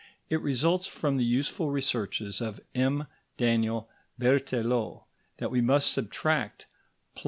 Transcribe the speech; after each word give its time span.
It 0.29 0.41
results 0.41 0.87
from 0.87 1.17
the 1.17 1.23
useful 1.23 1.69
researches 1.69 2.41
of 2.41 2.59
M. 2.73 3.05
Daniel 3.37 3.87
Berthelot 4.19 5.03
that 5.37 5.51
we 5.51 5.61
must 5.61 5.91
subtract 5.91 6.65
+0. 7.15 7.19